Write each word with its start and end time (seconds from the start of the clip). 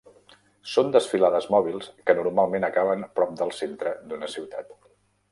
Són 0.75 0.87
desfilades 0.93 1.47
mòbils 1.55 1.89
que 2.07 2.15
normalment 2.19 2.65
acaben 2.69 3.03
prop 3.19 3.35
del 3.43 3.53
centre 3.57 3.93
d'una 4.07 4.31
ciutat. 4.37 4.73